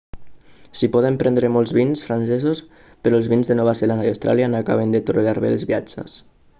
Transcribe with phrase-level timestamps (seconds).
[0.79, 2.63] s'hi poden prendre molts vins francesos
[3.07, 6.23] però els vins de nova zelanda i austràlia no acaben de tolerar bé els viatges